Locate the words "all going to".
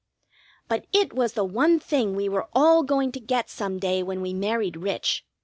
2.53-3.19